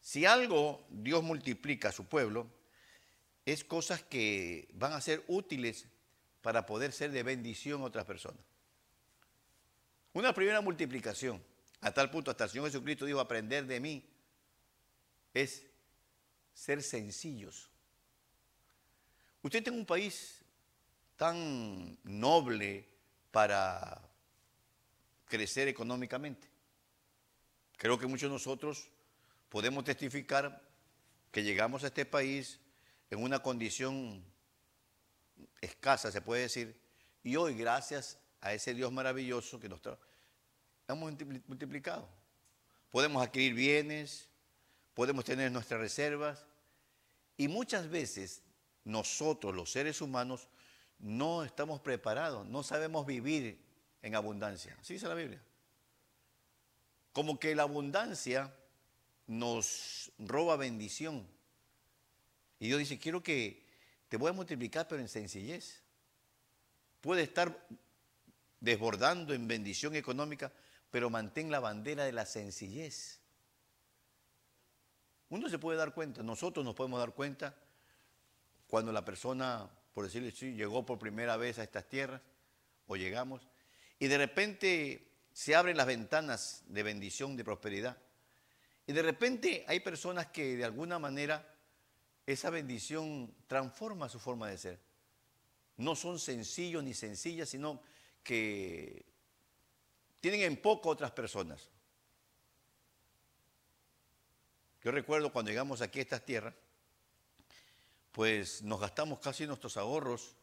[0.00, 2.46] Si algo Dios multiplica a su pueblo,
[3.46, 5.86] es cosas que van a ser útiles
[6.42, 8.44] para poder ser de bendición a otras personas.
[10.12, 11.42] Una primera multiplicación,
[11.80, 14.04] a tal punto hasta el Señor Jesucristo dijo, aprender de mí,
[15.32, 15.64] es
[16.52, 17.70] ser sencillos.
[19.42, 20.42] Usted tiene un país
[21.16, 22.86] tan noble
[23.30, 24.02] para
[25.26, 26.48] crecer económicamente.
[27.76, 28.90] Creo que muchos de nosotros
[29.48, 30.62] podemos testificar
[31.30, 32.60] que llegamos a este país
[33.10, 34.22] en una condición
[35.60, 36.78] escasa, se puede decir,
[37.22, 39.96] y hoy gracias a ese Dios maravilloso que nos trae,
[40.88, 41.12] hemos
[41.46, 42.08] multiplicado.
[42.90, 44.28] Podemos adquirir bienes,
[44.94, 46.44] podemos tener nuestras reservas,
[47.36, 48.42] y muchas veces
[48.84, 50.48] nosotros, los seres humanos,
[50.98, 53.58] no estamos preparados, no sabemos vivir
[54.02, 54.76] en abundancia.
[54.80, 55.42] Así dice la Biblia.
[57.12, 58.54] Como que la abundancia
[59.26, 61.26] nos roba bendición.
[62.58, 63.64] Y Dios dice, quiero que
[64.08, 65.82] te voy a multiplicar, pero en sencillez.
[67.00, 67.66] Puede estar
[68.60, 70.52] desbordando en bendición económica,
[70.90, 73.20] pero mantén la bandera de la sencillez.
[75.30, 77.56] Uno se puede dar cuenta, nosotros nos podemos dar cuenta
[78.70, 82.22] cuando la persona, por decirlo así, llegó por primera vez a estas tierras,
[82.86, 83.46] o llegamos,
[83.98, 87.98] y de repente se abren las ventanas de bendición, de prosperidad.
[88.86, 91.54] Y de repente hay personas que de alguna manera
[92.26, 94.78] esa bendición transforma su forma de ser.
[95.76, 97.82] No son sencillos ni sencillas, sino
[98.22, 99.04] que
[100.20, 101.68] tienen en poco otras personas.
[104.82, 106.54] Yo recuerdo cuando llegamos aquí a estas tierras,
[108.12, 110.34] pues nos gastamos casi nuestros ahorros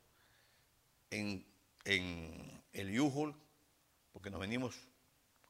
[1.10, 1.46] en,
[1.86, 3.34] el Yuhul,
[4.12, 4.76] porque nos venimos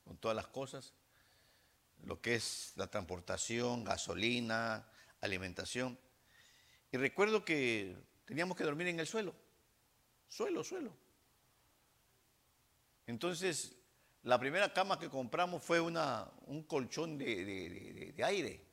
[0.04, 0.94] con todas las cosas,
[2.04, 4.88] lo que es la transportación, gasolina,
[5.22, 6.00] alimentación.
[6.92, 9.34] Y recuerdo que teníamos que dormir en el suelo,
[10.28, 10.96] suelo, suelo.
[13.08, 13.76] Entonces,
[14.24, 18.67] la primera cama que compramos fue una, un colchón de aire.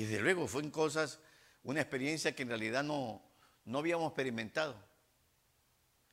[0.00, 1.18] Y desde luego fue en cosas,
[1.62, 3.20] una experiencia que en realidad no,
[3.66, 4.74] no habíamos experimentado.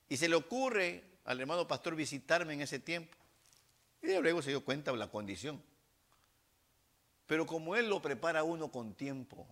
[0.09, 3.15] Y se le ocurre al hermano pastor visitarme en ese tiempo.
[4.01, 5.63] Y desde luego se dio cuenta de la condición.
[7.27, 9.47] Pero como él lo prepara uno con tiempo,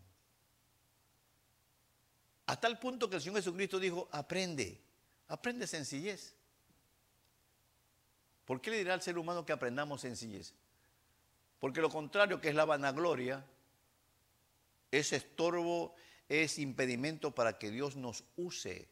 [2.46, 4.82] hasta el punto que el Señor Jesucristo dijo, aprende,
[5.30, 6.36] aprende sencillez.
[8.44, 10.54] ¿Por qué le dirá al ser humano que aprendamos sencillez?
[11.58, 13.46] Porque lo contrario, que es la vanagloria,
[14.92, 15.96] es estorbo,
[16.30, 18.88] es impedimento para que Dios nos use.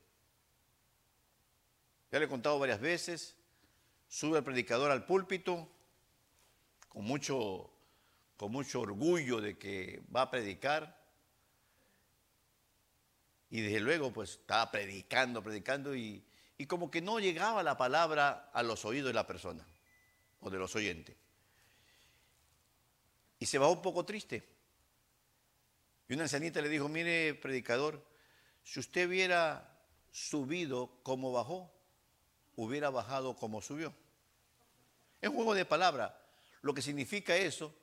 [2.12, 3.36] Ya le he contado varias veces,
[4.08, 5.68] sube el predicador al púlpito
[6.90, 7.72] con mucho,
[8.38, 11.02] con mucho orgullo de que va a predicar.
[13.50, 16.24] Y desde luego, pues estaba predicando, predicando y,
[16.58, 19.66] y como que no llegaba la palabra a los oídos de la persona
[20.40, 21.16] o de los oyentes.
[23.40, 24.53] Y se va un poco triste.
[26.14, 28.06] Y una ancianita le dijo, mire, predicador,
[28.62, 29.68] si usted hubiera
[30.12, 31.74] subido como bajó,
[32.56, 33.92] hubiera bajado como subió.
[35.20, 36.14] Es un juego de palabras.
[36.62, 37.74] Lo que significa eso,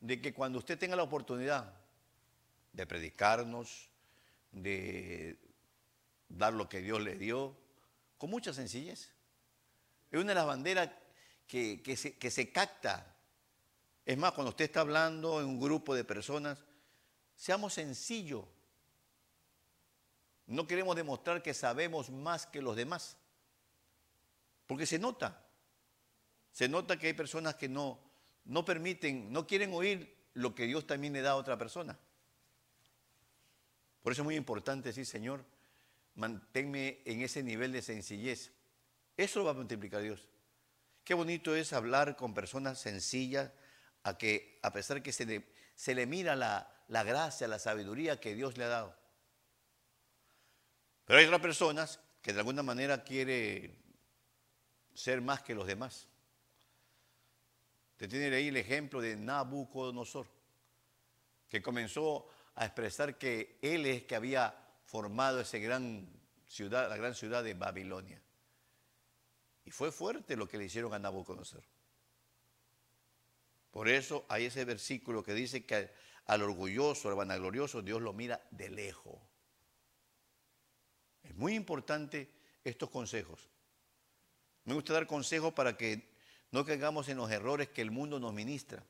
[0.00, 1.72] de que cuando usted tenga la oportunidad
[2.72, 3.88] de predicarnos,
[4.50, 5.38] de
[6.28, 7.56] dar lo que Dios le dio,
[8.18, 9.12] con mucha sencillez.
[10.10, 10.90] Es una de las banderas
[11.46, 13.14] que, se, que se capta.
[14.04, 16.58] Es más, cuando usted está hablando en un grupo de personas,
[17.36, 18.44] Seamos sencillos.
[20.46, 23.16] No queremos demostrar que sabemos más que los demás.
[24.66, 25.44] Porque se nota.
[26.52, 27.98] Se nota que hay personas que no,
[28.46, 31.98] no permiten, no quieren oír lo que Dios también le da a otra persona.
[34.02, 35.44] Por eso es muy importante decir, Señor,
[36.14, 38.52] manténme en ese nivel de sencillez.
[39.16, 40.28] Eso lo va a multiplicar Dios.
[41.04, 43.50] Qué bonito es hablar con personas sencillas,
[44.02, 45.26] a que a pesar que se
[45.76, 48.96] se le mira la, la gracia, la sabiduría que Dios le ha dado.
[51.04, 53.78] Pero hay otras personas que de alguna manera quiere
[54.94, 56.08] ser más que los demás.
[57.96, 60.26] Te tiene ahí el ejemplo de Nabucodonosor,
[61.48, 66.08] que comenzó a expresar que él es que había formado esa gran
[66.46, 68.20] ciudad, la gran ciudad de Babilonia.
[69.64, 71.62] Y fue fuerte lo que le hicieron a Nabucodonosor.
[73.76, 75.90] Por eso hay ese versículo que dice que
[76.24, 79.20] al orgulloso, al vanaglorioso, Dios lo mira de lejos.
[81.22, 82.30] Es muy importante
[82.64, 83.50] estos consejos.
[84.64, 86.08] Me gusta dar consejos para que
[86.52, 88.82] no caigamos en los errores que el mundo nos ministra.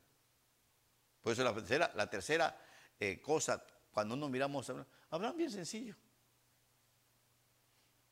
[1.19, 2.57] Por eso la tercera,
[2.97, 4.71] eh, cosa, cuando nos miramos,
[5.09, 5.97] hablan bien sencillo.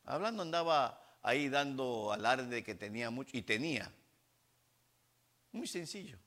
[0.04, 3.90] Hablando andaba ahí dando alarde que tenía mucho, y tenía.
[5.54, 6.20] Muy sencillo.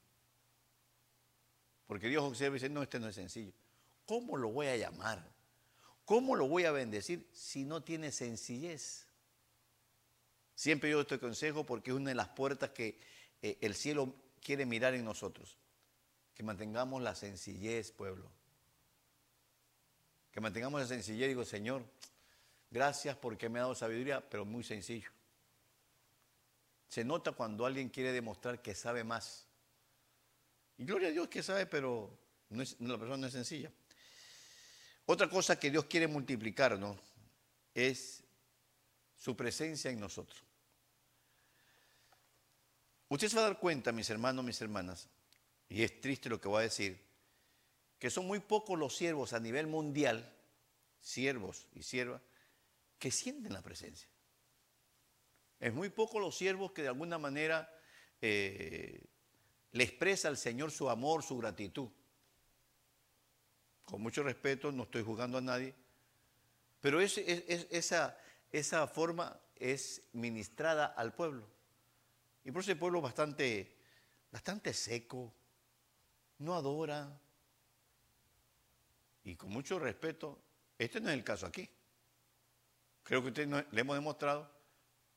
[1.89, 3.53] Porque Dios observa y dice, no, este no es sencillo.
[4.05, 5.27] ¿Cómo lo voy a llamar?
[6.05, 9.07] ¿Cómo lo voy a bendecir si no tiene sencillez?
[10.55, 13.01] Siempre yo este consejo porque es una de las puertas que
[13.41, 15.57] eh, el cielo quiere mirar en nosotros.
[16.35, 18.31] Que mantengamos la sencillez, pueblo.
[20.31, 21.29] Que mantengamos la sencillez.
[21.29, 21.85] Digo, Señor,
[22.71, 25.11] gracias porque me ha dado sabiduría, pero muy sencillo.
[26.89, 29.48] Se nota cuando alguien quiere demostrar que sabe más.
[30.79, 32.17] Y gloria a Dios que sabe, pero
[32.51, 33.71] la persona no es sencilla.
[35.07, 36.97] Otra cosa que Dios quiere multiplicarnos
[37.75, 38.23] es
[39.17, 40.43] su presencia en nosotros.
[43.09, 45.09] Usted se va a dar cuenta, mis hermanos, mis hermanas,
[45.69, 47.01] y es triste lo que voy a decir,
[47.99, 50.33] que son muy pocos los siervos a nivel mundial,
[51.01, 52.21] siervos y siervas,
[52.99, 54.09] que sienten la presencia.
[55.59, 57.75] Es muy poco los siervos que de alguna manera
[58.21, 59.01] eh,
[59.73, 61.89] le expresa al Señor su amor, su gratitud.
[63.85, 65.75] Con mucho respeto, no estoy juzgando a nadie,
[66.81, 68.19] pero esa,
[68.53, 71.47] esa forma es ministrada al pueblo.
[72.45, 73.77] Y por eso el pueblo bastante,
[74.31, 75.33] bastante seco,
[76.39, 77.21] no adora.
[79.25, 80.39] Y con mucho respeto,
[80.79, 81.69] este no es el caso aquí.
[83.03, 84.51] Creo que usted le hemos demostrado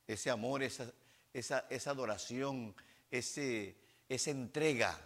[0.06, 0.92] ese amor, esa,
[1.32, 2.74] esa, esa adoración,
[3.10, 3.76] ese,
[4.14, 4.98] esa entrega.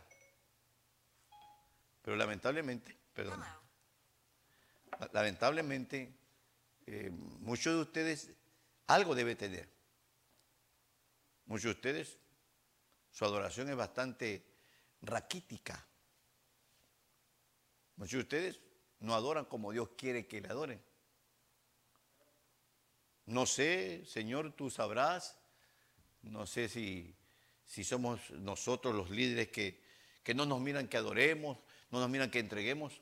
[2.03, 3.43] Pero lamentablemente, perdón,
[5.13, 6.13] lamentablemente,
[6.87, 8.31] eh, muchos de ustedes
[8.87, 9.69] algo debe tener.
[11.47, 12.19] Muchos de ustedes,
[13.11, 14.45] su adoración es bastante
[15.03, 15.87] raquítica.
[17.97, 18.61] Muchos de ustedes
[19.01, 20.83] no adoran como Dios quiere que le adoren.
[23.27, 25.39] No sé, Señor, tú sabrás.
[26.23, 27.16] No sé si,
[27.67, 29.83] si somos nosotros los líderes que,
[30.23, 31.59] que no nos miran que adoremos,
[31.91, 33.01] no nos miran que entreguemos.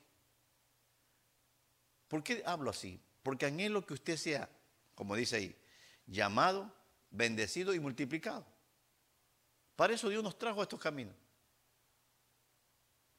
[2.08, 3.00] ¿Por qué hablo así?
[3.22, 4.48] Porque anhelo que usted sea,
[4.94, 5.56] como dice ahí,
[6.06, 6.72] llamado,
[7.10, 8.46] bendecido y multiplicado.
[9.76, 11.14] Para eso Dios nos trajo a estos caminos.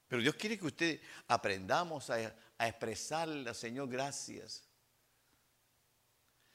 [0.08, 4.64] Pero Dios quiere que usted aprendamos a, expresarle al Señor gracias.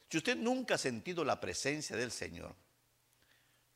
[0.09, 2.55] Si usted nunca ha sentido la presencia del Señor,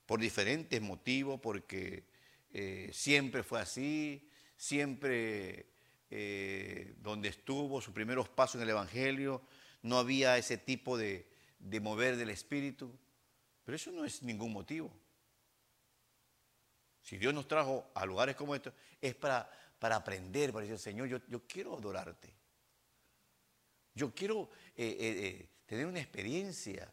[0.06, 2.04] por diferentes motivos, porque
[2.52, 5.66] eh, siempre fue así, siempre
[6.10, 9.42] eh, donde estuvo, sus primeros pasos en el Evangelio,
[9.82, 11.26] no había ese tipo de,
[11.58, 12.96] de mover del Espíritu.
[13.64, 14.92] Pero eso no es ningún motivo.
[17.00, 21.08] Si Dios nos trajo a lugares como estos, es para, para aprender, para decir, Señor,
[21.08, 22.32] yo, yo quiero adorarte.
[23.94, 26.92] Yo quiero eh, tener una experiencia.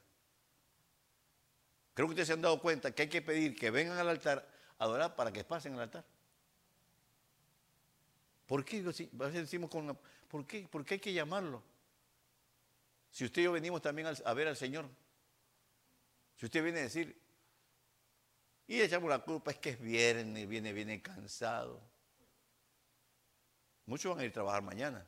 [1.94, 4.48] Creo que ustedes se han dado cuenta que hay que pedir que vengan al altar
[4.78, 6.06] a adorar para que pasen al altar.
[8.46, 8.80] ¿Por qué?
[8.80, 10.68] A veces decimos con ¿por qué?
[10.68, 11.64] ¿Por qué hay que llamarlo?
[13.12, 14.90] Si usted y yo venimos también a ver al Señor,
[16.38, 17.22] si usted viene a decir,
[18.68, 21.82] y le echamos la culpa, es que es viernes, viene, viene cansado.
[23.86, 25.06] Muchos van a ir a trabajar mañana.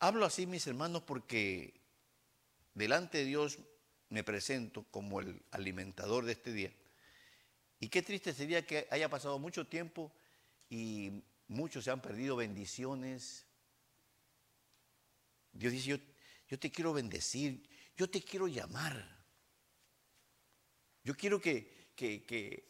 [0.00, 1.80] Hablo así, mis hermanos, porque
[2.74, 3.58] delante de Dios
[4.08, 6.72] me presento como el alimentador de este día.
[7.80, 10.12] Y qué triste sería que haya pasado mucho tiempo
[10.68, 13.46] y muchos se han perdido bendiciones,
[15.58, 16.00] Dios dice,
[16.48, 19.16] yo, te quiero bendecir, yo te quiero llamar.
[21.02, 22.64] Yo quiero que, que,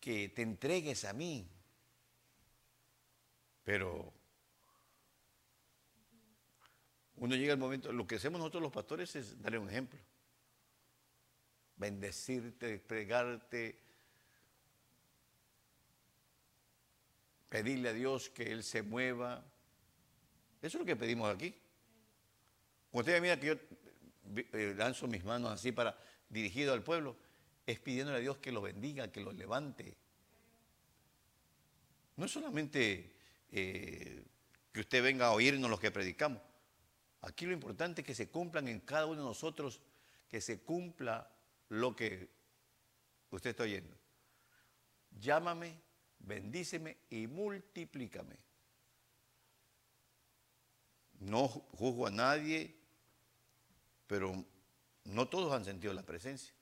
[0.00, 1.46] te entregues a mí.
[3.64, 4.12] Pero
[7.16, 10.00] uno llega al momento, lo que hacemos nosotros los pastores es darle un ejemplo.
[11.80, 13.80] Bendecirte, pregarte,
[17.48, 19.42] pedirle a Dios que Él se mueva.
[20.60, 21.54] Eso es lo que pedimos aquí.
[22.90, 23.54] Cuando usted mira que yo
[24.52, 25.96] eh, lanzo mis manos así para
[26.28, 27.16] dirigido al pueblo,
[27.64, 29.96] es pidiéndole a Dios que lo bendiga, que lo levante.
[32.16, 33.10] No es solamente
[33.52, 34.22] eh,
[34.70, 36.42] que usted venga a oírnos lo que predicamos.
[37.22, 39.80] Aquí lo importante es que se cumplan en cada uno de nosotros,
[40.28, 41.39] que se cumpla
[41.70, 42.28] lo que
[43.30, 43.96] usted está oyendo.
[45.18, 45.80] Llámame,
[46.18, 48.36] bendíceme y multiplícame.
[51.20, 52.74] No juzgo a nadie,
[54.06, 54.44] pero
[55.04, 56.54] no todos han sentido la presencia.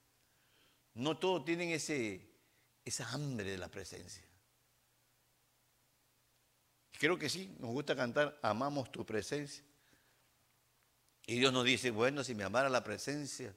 [0.95, 2.29] No todos tienen ese,
[2.85, 4.25] esa hambre de la presencia.
[6.99, 9.65] Creo que sí, nos gusta cantar, amamos tu presencia.
[11.27, 13.55] Y Dios nos dice, bueno, si me amara la presencia,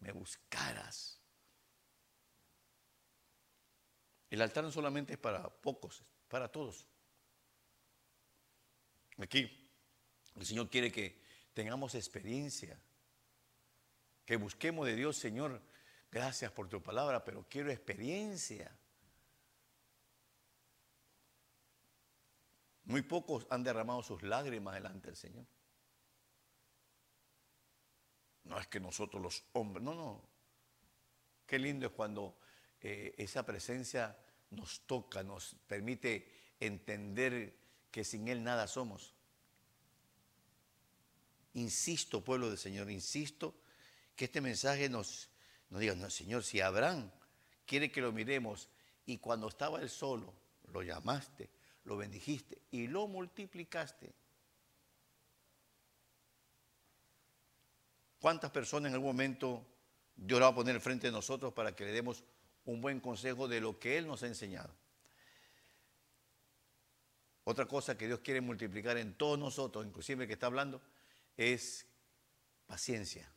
[0.00, 1.20] me buscaras.
[4.30, 6.86] El altar no solamente es para pocos, es para todos.
[9.18, 9.70] Aquí
[10.34, 11.22] el Señor quiere que
[11.54, 12.80] tengamos experiencia
[14.26, 15.62] que busquemos de Dios, Señor,
[16.10, 18.76] gracias por tu palabra, pero quiero experiencia.
[22.84, 25.46] Muy pocos han derramado sus lágrimas delante del Señor.
[28.46, 30.22] No es que nosotros los hombres, no, no.
[31.46, 32.38] Qué lindo es cuando
[32.80, 34.16] eh, esa presencia
[34.50, 37.56] nos toca, nos permite entender
[37.90, 39.14] que sin Él nada somos.
[41.54, 43.54] Insisto, pueblo del Señor, insisto
[44.14, 45.30] que este mensaje nos,
[45.70, 47.10] nos diga, no, Señor, si Abraham
[47.66, 48.68] quiere que lo miremos
[49.04, 50.34] y cuando estaba él solo,
[50.72, 51.48] lo llamaste,
[51.84, 54.14] lo bendijiste y lo multiplicaste.
[58.26, 59.64] ¿Cuántas personas en algún momento
[60.16, 62.24] Dios lo va a poner frente de nosotros para que le demos
[62.64, 64.74] un buen consejo de lo que Él nos ha enseñado?
[67.44, 70.82] Otra cosa que Dios quiere multiplicar en todos nosotros, inclusive el que está hablando,
[71.36, 71.86] es
[72.66, 73.30] paciencia.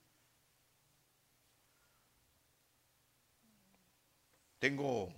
[4.58, 5.14] Tengo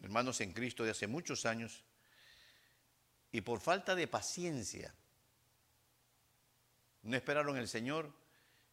[0.00, 1.84] hermanos en Cristo de hace muchos años
[3.30, 4.92] y por falta de paciencia
[7.04, 8.20] no esperaron el Señor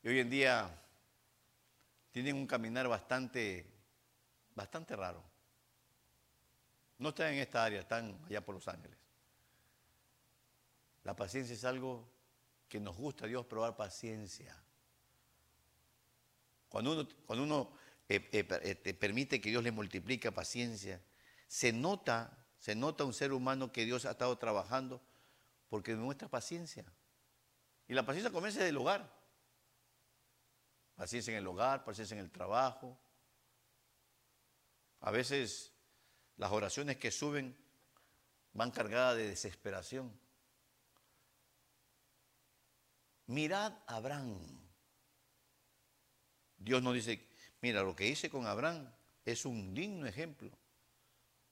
[0.02, 0.70] y hoy en día
[2.12, 3.66] tienen un caminar bastante,
[4.56, 5.24] bastante raro.
[6.98, 8.98] No están en esta área, están allá por Los Ángeles.
[11.04, 12.10] La paciencia es algo
[12.68, 14.56] que nos gusta a Dios probar paciencia.
[16.68, 17.72] Cuando uno, cuando uno
[18.08, 21.02] eh, eh, eh, permite que Dios le multiplique paciencia,
[21.48, 25.02] se nota, se nota un ser humano que Dios ha estado trabajando
[25.70, 26.86] porque demuestra paciencia.
[27.88, 29.19] Y la paciencia comienza del hogar.
[31.00, 33.00] Paciencia en el hogar, paciencia en el trabajo.
[35.00, 35.72] A veces
[36.36, 37.56] las oraciones que suben
[38.52, 40.12] van cargadas de desesperación.
[43.28, 44.38] Mirad a Abraham.
[46.58, 47.26] Dios nos dice,
[47.62, 48.94] mira, lo que hice con Abraham
[49.24, 50.52] es un digno ejemplo.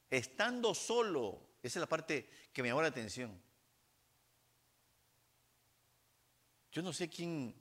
[0.10, 3.42] Estando solo, esa es la parte que me llamó la atención.
[6.70, 7.56] Yo no sé quién,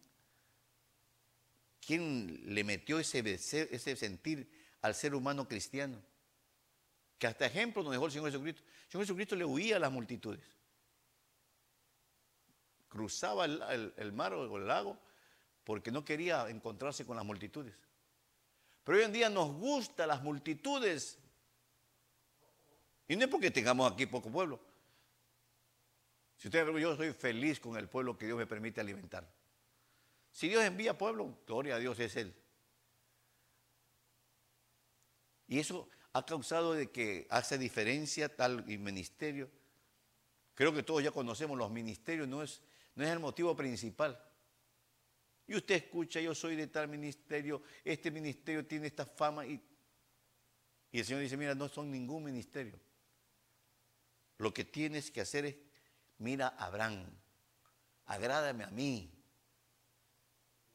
[1.87, 4.51] quién le metió ese, ese sentir
[4.82, 6.03] al ser humano cristiano.
[7.18, 8.62] Que hasta ejemplo nos dejó el Señor Jesucristo.
[8.62, 10.45] El Señor Jesucristo le huía a las multitudes.
[12.89, 14.99] Cruzaba el, mar o el lago
[15.64, 17.74] porque no quería encontrarse con las multitudes.
[18.84, 21.18] Pero hoy en día nos gustan las multitudes.
[23.09, 24.61] Y no es porque tengamos aquí poco pueblo.
[26.37, 29.26] Si ustedes ven, yo soy feliz con el pueblo que Dios me permite alimentar.
[30.37, 32.34] Si Dios envía pueblo, gloria a Dios es Él.
[35.49, 39.51] Y eso ha causado de que hace diferencia tal ministerio.
[40.55, 42.61] Creo que todos ya conocemos los ministerios, no es,
[42.97, 44.22] no es el motivo principal.
[45.47, 49.59] Y usted escucha, yo soy de tal ministerio, este ministerio tiene esta fama y,
[50.93, 52.78] y el Señor dice, mira, no son ningún ministerio.
[54.37, 55.57] Lo que tienes que hacer es,
[56.18, 57.07] mira Abraham,
[58.05, 59.15] agrádame a mí,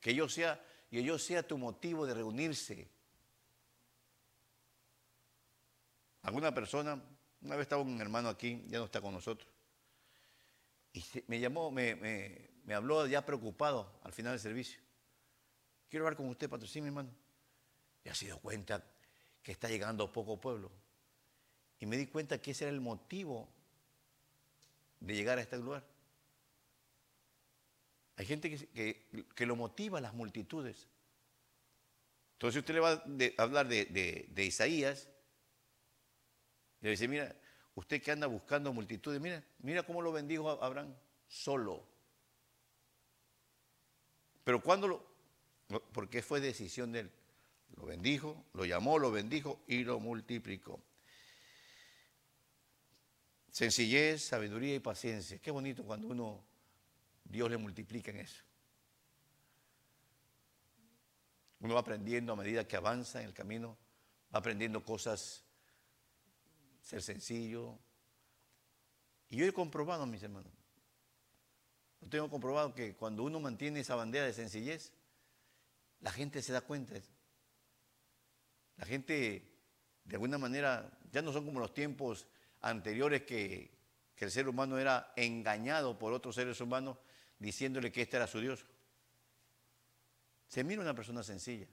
[0.01, 2.89] que yo sea, que yo sea tu motivo de reunirse,
[6.23, 7.01] Alguna persona,
[7.41, 9.51] una vez estaba un hermano aquí, ya no está con nosotros,
[10.93, 14.79] y me llamó, me, habló ya preocupado al final del servicio.
[15.89, 17.09] Quiero hablar con usted, patrocinio, hermano.
[18.03, 18.83] Y ha sido cuenta
[19.41, 20.71] que está llegando poco pueblo.
[21.79, 23.49] Y me di cuenta que ese era el motivo
[24.99, 25.83] de llegar a este lugar.
[28.21, 30.87] Hay gente que, lo motiva a las multitudes.
[32.33, 35.09] Entonces usted le va a hablar de, de Isaías,
[36.81, 37.35] le dice, mira,
[37.73, 40.93] usted que anda buscando multitudes, mira, mira cómo lo bendijo Abraham,
[41.27, 41.83] solo.
[44.43, 45.03] Pero cuando lo,
[45.91, 47.11] porque fue decisión de él,
[47.75, 50.79] lo bendijo, lo llamó, lo bendijo y lo multiplicó.
[53.49, 55.39] Sencillez, sabiduría y paciencia.
[55.39, 56.50] Qué bonito cuando uno,
[57.31, 58.43] Dios le multiplica en eso.
[61.61, 63.77] Uno va aprendiendo a medida que avanza en el camino,
[64.33, 65.45] va aprendiendo cosas
[66.81, 67.79] ser sencillo.
[69.29, 70.51] Y yo he comprobado, mis hermanos,
[72.01, 74.91] yo tengo comprobado que cuando uno mantiene esa bandera de sencillez,
[75.99, 76.95] la gente se da cuenta.
[78.77, 79.55] La gente,
[80.03, 82.27] de alguna manera, ya no son como los tiempos
[82.61, 83.71] anteriores que,
[84.15, 86.97] que el ser humano era engañado por otros seres humanos
[87.41, 88.63] diciéndole que este era su Dios.
[90.47, 91.67] Se mira una persona sencilla.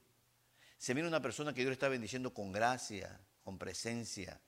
[0.77, 4.39] Se mira una persona que Dios le está bendiciendo con gracia, con presencia,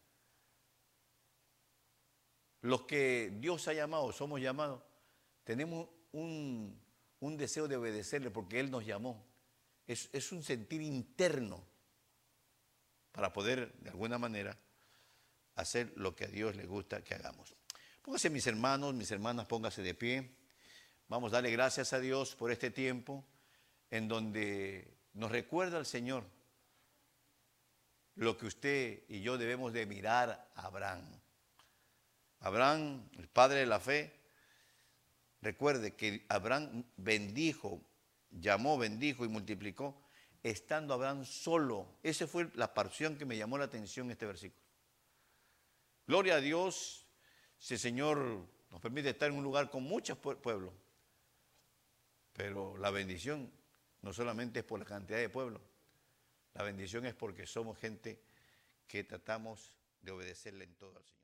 [2.62, 4.84] los que Dios ha llamado, somos llamados,
[5.44, 6.80] tenemos un,
[7.20, 9.26] deseo de obedecerle porque Él nos llamó.
[9.88, 11.66] Es, es un sentir interno
[13.12, 14.58] para poder, de alguna manera,
[15.56, 17.56] hacer lo que a Dios le gusta que hagamos.
[18.02, 20.41] Pónganse mis hermanos, mis hermanas, pónganse de pie.
[21.12, 23.26] Vamos a darle gracias a Dios por este tiempo
[23.90, 26.24] en donde nos recuerda el Señor
[28.16, 31.04] lo que usted y yo debemos de mirar a Abraham.
[32.40, 34.22] Abraham, el padre de la fe,
[35.42, 37.82] recuerde que Abraham bendijo,
[38.30, 40.02] llamó, bendijo y multiplicó,
[40.42, 41.88] estando Abraham solo.
[42.04, 44.64] Esa fue la porción que me llamó la atención en este versículo.
[46.08, 47.06] Gloria a Dios,
[47.58, 50.74] si el Señor nos permite estar en un lugar con muchos pueblos,
[52.34, 53.52] pero la bendición
[54.02, 55.62] no solamente es por la cantidad de pueblos,
[56.54, 58.22] la bendición es porque somos gente
[58.88, 61.21] que tratamos de obedecerle en todo al Señor.